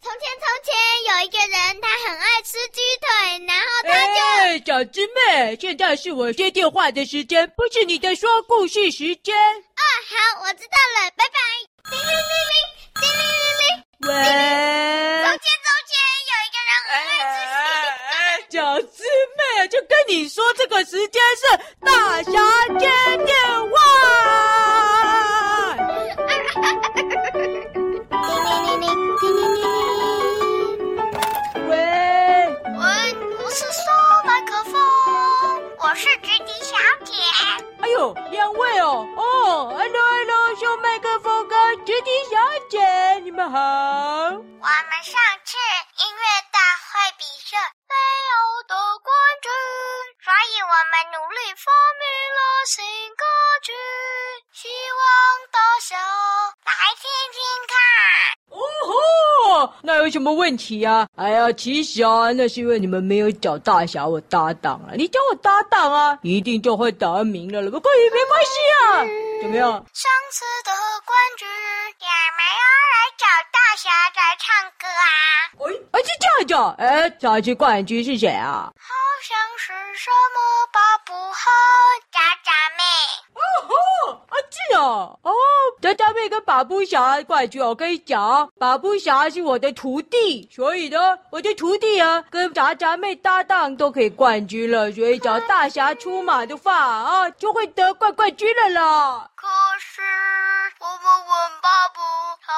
[0.00, 0.72] 从前从前
[1.08, 3.08] 有一个人，他很爱吃鸡腿，
[3.46, 4.18] 然后他就……
[4.38, 9.34] 哎，小师妹，现在是我接电话的时间，不是你的说故事时间。
[9.36, 11.38] 哦，好，我知道了，拜拜。
[11.90, 12.14] 叮铃铃
[12.48, 12.54] 铃，
[12.94, 13.66] 叮铃铃铃。
[14.02, 14.12] 喂。
[15.24, 15.92] 从前从前
[16.30, 17.66] 有一个人很爱吃鸡腿。
[18.08, 19.02] 哎，哎，小师
[19.36, 21.42] 妹，就跟你说，这个时间是
[21.84, 22.30] 大侠
[22.78, 22.86] 接
[23.24, 23.34] 电
[23.70, 23.87] 话。
[38.48, 42.38] 两位哦，哦，Hello，Hello，小麦克风哥、杰迪小
[42.70, 42.80] 姐，
[43.20, 43.58] 你们好。
[43.60, 44.40] 我们
[45.04, 45.58] 上次
[46.00, 48.32] 音乐大会比赛没有
[48.66, 48.74] 得
[49.04, 49.12] 冠
[49.42, 49.52] 军，
[50.24, 51.68] 所以我们努力发
[52.00, 52.80] 明了新
[53.16, 53.24] 歌
[53.62, 53.72] 曲，
[54.54, 55.04] 希望
[55.52, 56.00] 大家
[59.82, 60.92] 那有什么问题呀？
[60.92, 61.08] 啊？
[61.16, 64.94] 哎呀，其实啊，那是因为你们没有找大侠我搭档啊。
[64.94, 67.70] 你找我搭档啊，一定就会得名了了。
[67.70, 68.82] 不过也没关系啊，
[69.42, 69.70] 怎么样？
[69.94, 70.72] 上次的
[71.06, 75.06] 冠军也没有来找大侠来唱歌啊。
[75.60, 76.74] 哎，哎，是这样讲。
[76.74, 78.72] 哎，上次冠军是谁啊？
[78.78, 81.50] 好像是什么巴布和
[82.10, 82.82] 渣渣妹。
[83.34, 85.30] 哦吼，啊是哦，哦，
[85.80, 99.30] 渣渣妹跟巴布侠冠军，我跟你讲，巴布侠是我的徒弟，所以呢，我的徒弟啊跟渣渣妹搭档都可以冠军了，所以找大侠出马的话啊，就会得冠冠军了啦。
[99.36, 99.46] 可
[99.78, 100.02] 是
[100.80, 101.30] 我们问
[101.62, 102.00] 巴布，
[102.42, 102.52] 他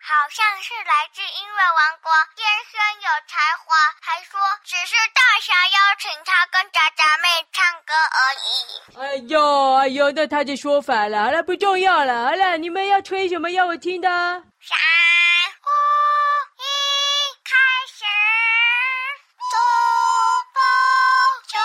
[0.00, 8.48] 好像是来自音乐王国，天生有才华，还说只是大侠邀请他跟渣渣妹唱歌而已。
[8.96, 9.38] 哎呦
[9.84, 14.08] 哎呦，那他就说反了，好了，不重要了，好了，你们要吹什么要我听的？
[14.08, 15.68] 三二
[16.56, 16.64] 一，
[17.44, 17.52] 开
[17.86, 18.02] 始，
[19.52, 19.56] 走
[20.54, 20.58] 吧，
[21.52, 21.58] 小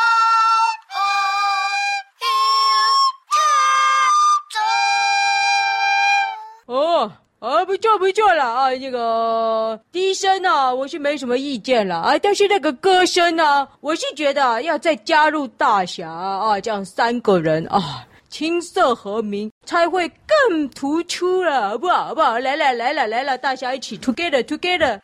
[6.67, 7.10] 朋友，哦。
[7.39, 8.76] 啊，不错不错了啊！
[8.76, 12.20] 这个低声呢，我是没什么意见了啊。
[12.21, 22.06] 但是那个歌声呢，我是觉得要再加入大侠啊，这样三个人啊，青色和鸣才会更突出了，好不好？
[22.06, 22.38] 好不好？
[22.40, 25.02] 来了来了来了，大家一起 together together。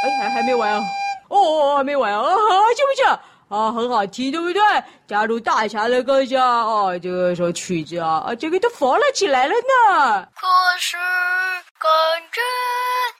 [0.00, 0.80] 哎，还还没完啊！
[1.28, 2.20] 哦哦，还没完啊！
[2.22, 3.18] 行不行？
[3.48, 4.62] 啊，很好听，对不对？
[5.06, 10.28] 加入大侠的歌声啊，这个首曲子啊，啊，这个都佛了起来了呢。
[10.34, 10.46] 可
[10.78, 10.96] 是
[11.78, 11.90] 感
[12.32, 12.40] 觉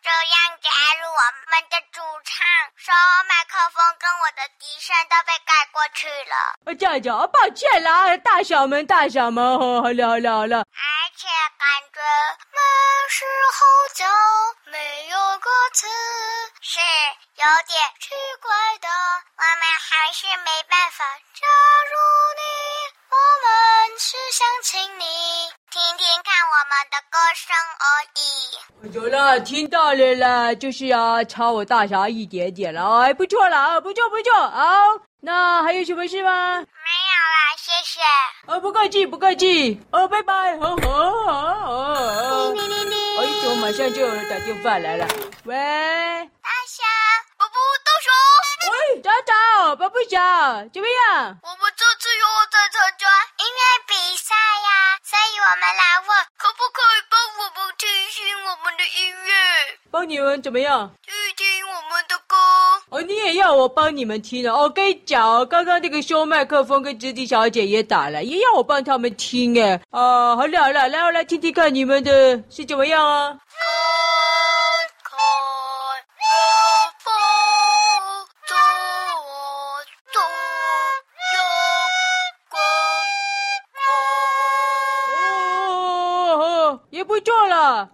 [0.03, 0.69] 这样加
[1.01, 2.45] 入我们的主唱，
[2.77, 2.93] 说
[3.29, 6.35] 麦克风跟我的笛声都被盖过去了。
[6.67, 10.59] 啊，这样讲，抱歉啦，大小们，大小们，好了好了好了。
[10.59, 10.85] 而
[11.17, 12.01] 且感觉
[12.51, 12.59] 没
[13.09, 13.25] 时
[13.55, 14.05] 候就
[14.73, 15.87] 没有歌词，
[16.61, 16.81] 是
[17.37, 18.11] 有点奇
[18.43, 18.89] 怪的。
[18.89, 21.95] 我们还是没办法加入
[22.35, 22.43] 你，
[23.11, 25.05] 我们是想请你
[25.71, 27.87] 听听看我们的歌声而
[28.17, 28.95] 已。
[28.95, 36.57] 有了，听到了啦，就是要超我大侠一点点了，哎，不错了啊，不错不错，好，那还有什么事吗？
[36.57, 38.01] 没有了，谢谢。
[38.47, 40.77] 哦，不客气不客气，哦，拜拜，好好
[41.27, 42.49] 好好。
[43.19, 45.07] 哎，怎么马上就有人打电话来了？
[45.45, 46.83] 喂，大侠，
[47.37, 48.09] 宝宝到手。
[48.71, 51.37] 喂，找找，宝宝侠，怎么样？
[59.11, 59.79] 乐？
[59.91, 60.91] 帮你们怎么样？
[61.03, 62.37] 去听我们的歌。
[62.91, 64.53] 哦，你也要我帮你们听了？
[64.53, 69.81] 哦，跟你讲，刚刚那个修麦克风跟直笛小姐也打了，也要我帮他们听哎。
[69.91, 73.37] 啊，好了好了，来我来听听看你们的是怎么样啊？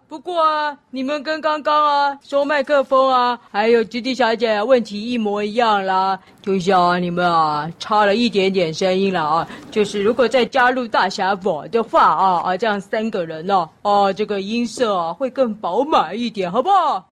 [0.08, 9.48] 不过啊，你们跟刚刚啊收麦克风啊，还有吉吉小姐问题一模一样啦，就像你们啊差了一点点声音了啊。
[9.70, 16.92] 就是如果再加入大侠我的话啊啊，这样三个人呢啊，啊，这个音色啊会更饱满一点，好不好？
[16.94, 17.08] 好，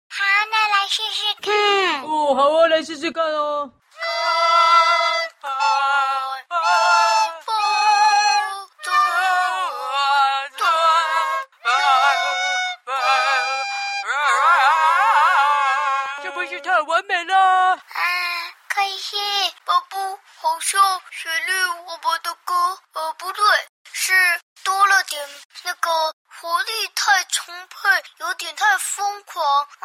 [0.52, 2.04] 那来试试看。
[2.04, 3.70] 哦，好啊，来试试看哦。
[3.70, 4.02] 不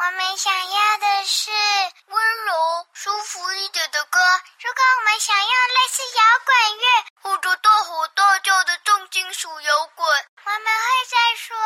[0.07, 1.51] 我们想要的是
[2.07, 2.15] 温
[2.45, 2.53] 柔、
[2.93, 4.17] 舒服一点的歌。
[4.63, 6.87] 如果我们想要类似摇滚乐
[7.21, 10.07] 或者大吼大叫的重金属摇滚，
[10.45, 11.57] 我们会再说。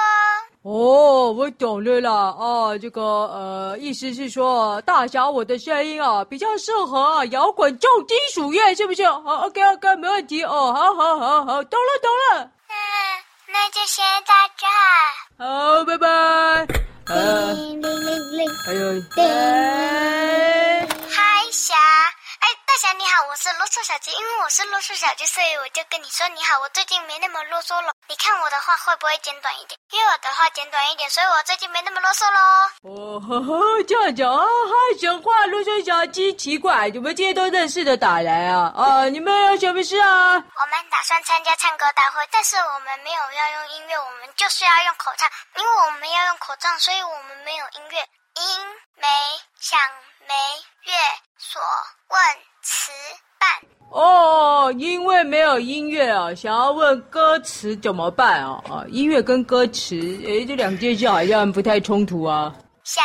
[0.64, 2.34] 哦，我懂了啦。
[2.34, 9.08] 啊，这个呃，意思是说，大侠我的声音啊，比较适合啊摇滚重金属乐，是不是？
[9.08, 10.44] 好，OK，OK，没问题。
[10.44, 12.52] 哦，好好好好，懂了懂了。
[12.70, 12.74] 嗯，
[13.50, 14.68] 那就谢谢大家。
[15.38, 16.08] 好，拜拜。
[18.64, 19.24] 还有，叮，
[21.10, 21.76] 嗨，侠。
[22.66, 24.12] 大侠你好，我是啰嗦小鸡。
[24.12, 26.60] 因为我是啰嗦小鸡，所以我就跟你说你好。
[26.60, 29.78] 我最近没那么啰嗦了，你看我的话会不会简短一点？
[29.92, 32.40] 因为我的话简短一点，所以我最近没那么啰嗦喽。
[32.84, 38.72] 哦呵呵，这样讲啊，还讲话啰嗦小鸡，奇怪，怎么今天都认识的打来啊？
[38.76, 40.34] 啊，你们有什么事啊？
[40.36, 45.30] 我们打算参加唱歌大会，但是我们没有要用音乐，我们就是要用口唱。
[45.58, 48.00] 因为我们要用口唱，所以我们没有音乐。
[48.36, 48.44] 音
[48.96, 49.08] 没
[49.60, 49.80] 想
[50.28, 50.34] 没
[50.86, 50.94] 乐
[51.38, 51.62] 所
[52.10, 52.20] 问。
[52.64, 52.92] 词
[53.40, 53.50] 伴
[53.90, 58.64] 哦，因为没有音乐啊，想要问歌词怎么办啊？
[58.70, 62.56] 啊，音乐跟歌词，诶，这两件事好像不太冲突啊。
[62.84, 63.04] 想？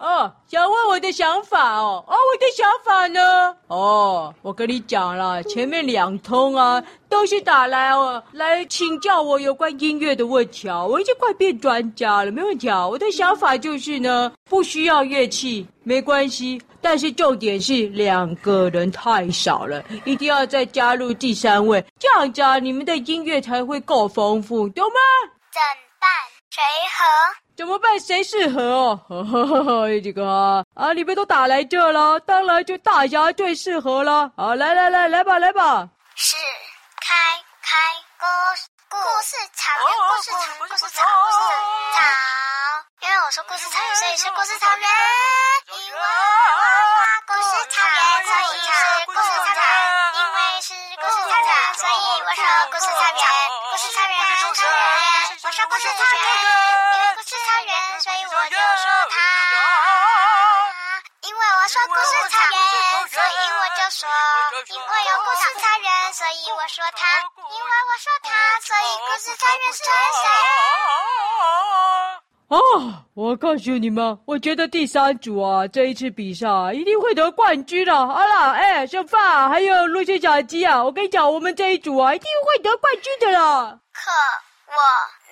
[0.00, 2.02] 哦，想问我的想法哦。
[2.06, 3.54] 哦，我的想法呢？
[3.66, 10.82] 哦，我跟你讲了，前面两通啊，都是打来哦，来请教我有关音乐的问题啊。
[10.82, 12.88] 我已经快变专家了，没问题啊。
[12.88, 16.60] 我的想法就是呢，不需要乐器，没关系。
[16.80, 24.98] 但是重点是两个人太少了，一定要再加入第三位，这样子啊，你们的音乐才会够丰富，懂吗？
[25.52, 25.60] 怎
[26.00, 26.08] 办？
[26.48, 26.62] 谁
[26.96, 27.04] 和？
[27.60, 28.00] 怎么办？
[28.00, 28.98] 谁适合哦？
[30.02, 34.32] 这个啊，啊，你们都打来这了，当然就大侠最适合了。
[34.34, 35.86] 啊，来来来，来吧来吧。
[36.16, 36.36] 是
[37.04, 37.12] 开
[37.60, 37.76] 开
[38.16, 38.24] 歌
[38.88, 41.36] 故事草原，故事草原，故事草原，故事
[41.92, 42.00] 草。
[43.02, 44.88] 因为我说故事草原，所以是故事草原。
[45.68, 46.00] 因为
[47.28, 49.68] 故事草原，所以是故事草原。
[50.16, 52.40] 因为是故事草原，所以我说
[52.72, 53.20] 故事草原。
[53.68, 54.16] 故事草原，
[54.56, 54.80] 草原，
[55.44, 56.89] 我说故事草原。
[58.50, 59.14] 我就说他。
[61.22, 62.58] 因为我说故事草原，
[63.08, 64.08] 所以我就说。
[64.74, 67.06] 因为有故事草原，所以我说他。
[67.38, 69.88] 因为我说他，所以故事草原是谁？
[72.48, 72.58] 哦，
[73.14, 78.08] 我告诉你们，我觉得第三组啊，这一次比赛啊，一定会得冠军了。
[78.08, 83.78] 好了，哎，小发还有陆小小鸡啊，我跟你讲，我们这一组啊，一定会得冠军的啦。
[83.92, 84.10] 可
[84.66, 84.74] 我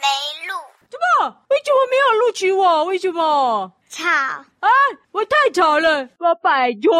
[0.00, 0.06] 没
[0.46, 0.54] 录。
[0.90, 1.36] 怎么？
[1.68, 2.84] 为什么没有录取我？
[2.84, 3.70] 为什么？
[3.90, 4.08] 吵！
[4.08, 4.68] 啊，
[5.12, 6.98] 我太吵了，我拜托。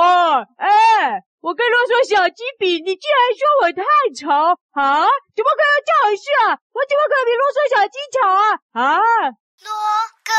[0.58, 3.82] 哎，我跟啰嗦小鸡比，你竟然说我太
[4.14, 5.08] 吵啊？
[5.34, 6.60] 怎么可能这回事啊？
[6.74, 8.60] 我怎么可能比啰嗦小鸡吵啊？
[8.74, 9.00] 啊？
[9.64, 9.72] 罗
[10.22, 10.32] 哥？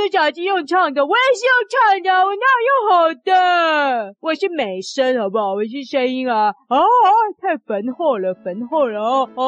[0.00, 4.14] 陆叔小鸡用唱的，我也是用唱的，我哪有用吼的？
[4.20, 5.52] 我是美声，好不好？
[5.52, 6.48] 我是声音啊。
[6.70, 6.80] 哦，
[7.38, 9.28] 太浑厚了，浑厚了哦。
[9.34, 9.44] 哦，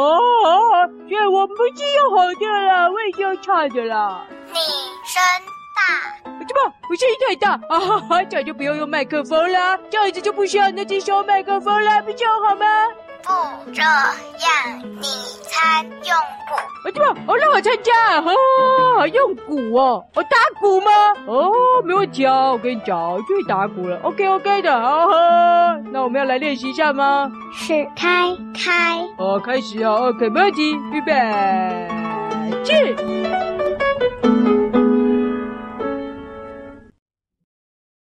[1.08, 4.26] 所以我不是用吼的啦，我也是用唱的啦。
[4.48, 4.58] 你
[5.06, 5.22] 声
[5.74, 6.20] 大？
[6.46, 6.74] 怎么？
[6.90, 12.66] 我声音太大啊哈哈，这样就不用用麦克风啦，这样子就不需要那只小麦克风啦，不就好吗？
[13.22, 15.06] 不这样，你
[15.44, 16.16] 参用
[16.48, 16.54] 鼓？
[16.84, 17.20] 啊，对吧？
[17.26, 20.90] 哦，让我参加哦，用鼓哦，我、哦、打鼓吗？
[21.26, 21.52] 哦，
[21.84, 23.96] 没问题啊，我跟你讲，就会打鼓了。
[24.02, 25.14] OK，OK、OK, OK、的，好，好，
[25.92, 27.30] 那我们要来练习一下吗？
[27.54, 28.98] 是开开。
[29.18, 31.12] 哦，开始哦，OK，没问题，预备，
[32.64, 33.41] 起。